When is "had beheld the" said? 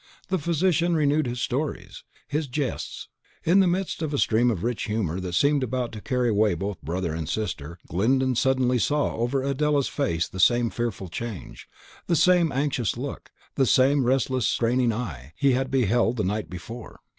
15.51-16.23